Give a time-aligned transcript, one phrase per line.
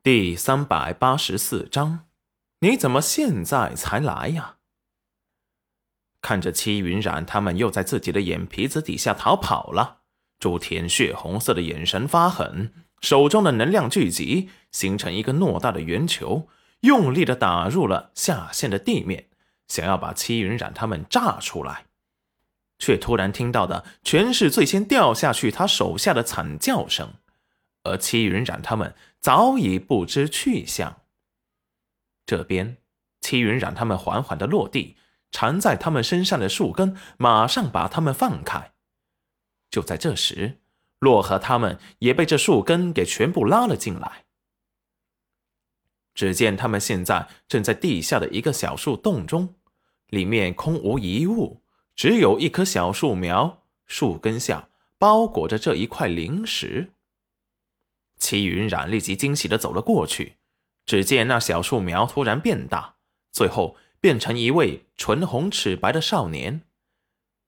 [0.00, 2.06] 第三百八十四章，
[2.60, 4.58] 你怎么现在才来呀？
[6.22, 9.98] 看着戚云染他们又在自己的眼皮子底下逃跑了，
[10.38, 16.48] 朱田血红色的眼神发狠，手中的能量聚集，形成一个偌大的圆球，
[16.82, 19.26] 用力的打入了下陷的地面，
[19.66, 21.86] 想要把戚云染他们炸出来，
[22.78, 27.14] 却突然听到的全是最先掉下去他手下的惨叫声。
[27.84, 31.02] 而戚云染他们早已不知去向。
[32.24, 32.78] 这边，
[33.20, 34.96] 齐云让他们缓缓的落地，
[35.30, 38.72] 缠在他们身上的树根马上把他们放开。
[39.70, 40.60] 就在这时，
[40.98, 44.24] 洛河他们也被这树根给全部拉了进来。
[46.14, 49.54] 只见他们现在正在地下的一个小树洞中，
[50.08, 51.62] 里面空无一物，
[51.94, 56.94] 只有一棵小树苗，树根下包裹着这一块灵石。
[58.18, 60.38] 齐云染立即惊喜的走了过去，
[60.84, 62.96] 只见那小树苗突然变大，
[63.30, 66.62] 最后变成一位唇红齿白的少年。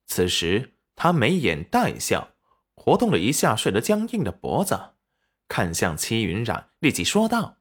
[0.06, 2.30] 此时他眉眼带笑，
[2.74, 4.94] 活动了一下睡得僵硬的脖子，
[5.48, 7.56] 看向齐云染，立即说道：“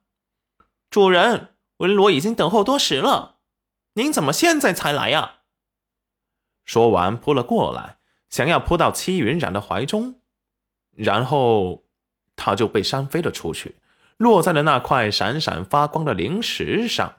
[0.88, 3.38] 主人，文罗已经等候多时了，
[3.94, 5.40] 您怎么现在才来呀？”
[6.64, 10.20] 说完扑了过来，想要扑到戚云染的怀中，
[10.92, 11.84] 然后。
[12.42, 13.76] 他就被扇飞了出去，
[14.16, 17.16] 落在了那块闪闪发光的灵石上。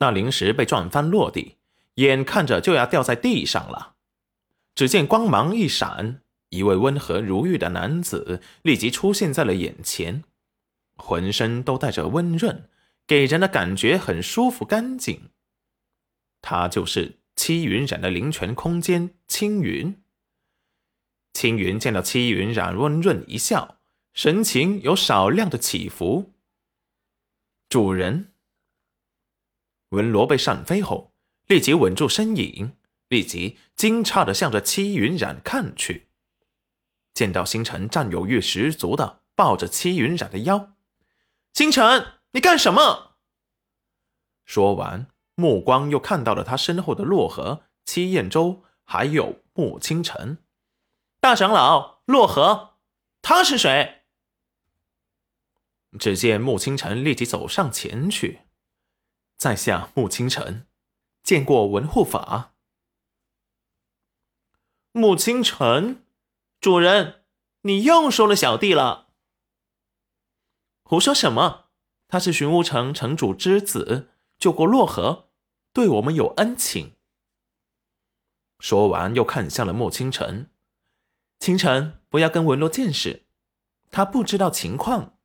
[0.00, 1.56] 那灵石被撞翻落地，
[1.94, 3.94] 眼看着就要掉在地上了。
[4.74, 6.20] 只见光芒一闪，
[6.50, 10.24] 一位温和如玉的男子立即出现在了眼前，
[10.96, 12.68] 浑身都带着温润，
[13.06, 15.30] 给人的感觉很舒服干净。
[16.42, 20.03] 他就是七云染的灵泉空间青云。
[21.34, 23.78] 青云见到戚云染，温润一笑，
[24.14, 26.32] 神情有少量的起伏。
[27.68, 28.32] 主人，
[29.88, 31.12] 文罗被扇飞后，
[31.46, 32.76] 立即稳住身影，
[33.08, 36.06] 立即惊诧的向着戚云染看去。
[37.12, 40.72] 见到星辰占有欲十足的抱着戚云染的腰，
[41.52, 43.16] 星辰，你干什么？
[44.44, 50.38] 说完，目光又看到了他身后的洛河、戚燕州，还有穆清晨。
[51.24, 52.74] 大长老洛河，
[53.22, 54.02] 他是谁？
[55.98, 58.42] 只见穆清晨立即走上前去，
[59.38, 60.66] 在下穆清晨，
[61.22, 62.52] 见过文护法。
[64.92, 66.04] 穆清晨，
[66.60, 67.24] 主人，
[67.62, 69.08] 你又收了小弟了？
[70.82, 71.70] 胡说什么？
[72.06, 75.30] 他是寻乌城城主之子，救过洛河，
[75.72, 76.96] 对我们有恩情。
[78.58, 80.50] 说完，又看向了穆清晨。
[81.38, 83.26] 清晨，不要跟文罗见识，
[83.90, 85.18] 他不知道情况。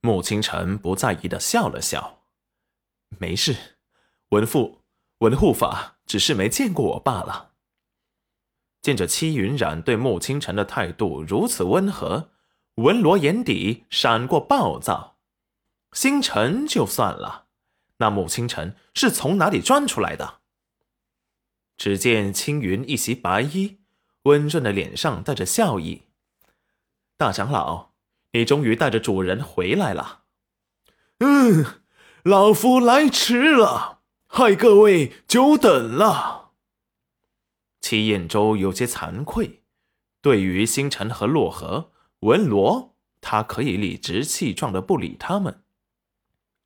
[0.00, 2.22] 穆清晨不在意的笑了笑，
[3.18, 3.78] 没事，
[4.30, 4.82] 文父、
[5.18, 7.52] 文护法只是没见过我罢了。
[8.80, 12.30] 见着戚云染对穆清晨的态度如此温和，
[12.76, 15.18] 文罗眼底闪过暴躁。
[15.92, 17.48] 星辰就算了，
[17.96, 20.40] 那穆清晨是从哪里钻出来的？
[21.76, 23.80] 只见青云一袭白衣。
[24.28, 26.02] 温润的脸上带着笑意，
[27.16, 27.92] 大长老，
[28.32, 30.24] 你终于带着主人回来了。
[31.20, 31.64] 嗯，
[32.22, 36.50] 老夫来迟了，害各位久等了。
[37.80, 39.62] 齐彦舟有些惭愧，
[40.20, 41.90] 对于星辰和洛河、
[42.20, 45.62] 文罗，他可以理直气壮的不理他们，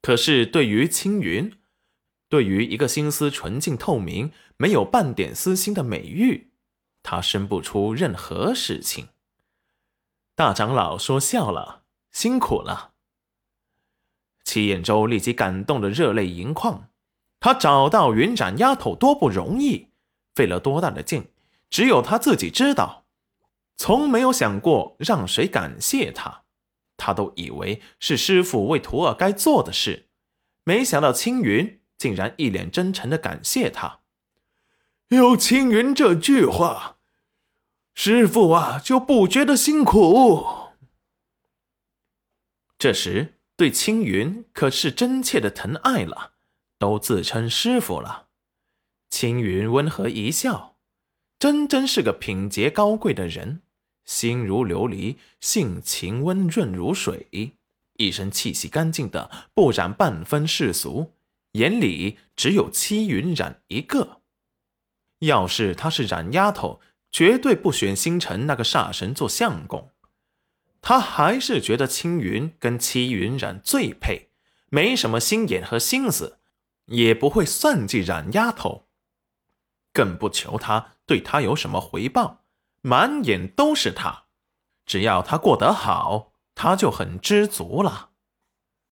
[0.01, 1.57] 可是对于青云，
[2.29, 6.52] 对于一个心思纯净透明、没有半点私心的美玉。
[7.03, 9.09] 他生不出任何事情。
[10.35, 12.93] 大长老说笑了，辛苦了。
[14.45, 16.89] 齐彦舟立即感动的热泪盈眶。
[17.41, 19.89] 他找到云展丫头多不容易，
[20.33, 21.33] 费了多大的劲，
[21.69, 23.05] 只有他自己知道。
[23.77, 26.45] 从没有想过让谁感谢他，
[26.97, 30.09] 他都以为是师傅为徒儿该做的事，
[30.63, 34.02] 没想到青云竟然一脸真诚的感谢他。
[35.17, 36.99] 有青云这句话，
[37.95, 40.47] 师傅啊就不觉得辛苦。
[42.79, 46.33] 这时对青云可是真切的疼爱了，
[46.79, 48.29] 都自称师傅了。
[49.11, 50.77] 青云温和一笑，
[51.39, 53.61] 真真是个品节高贵的人，
[54.07, 57.29] 心如琉璃，性情温润如水，
[57.99, 61.13] 一身气息干净的不染半分世俗，
[61.53, 64.22] 眼里只有七云染一个。
[65.23, 66.81] 要是她是冉丫头，
[67.11, 69.91] 绝对不选星辰那个煞神做相公。
[70.81, 74.31] 他还是觉得青云跟戚云染最配，
[74.69, 76.39] 没什么心眼和心思，
[76.87, 78.89] 也不会算计冉丫头，
[79.93, 82.43] 更不求他对他有什么回报，
[82.81, 84.25] 满眼都是他，
[84.85, 88.11] 只要他过得好，他就很知足了。